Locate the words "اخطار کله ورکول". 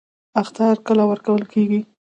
0.41-1.43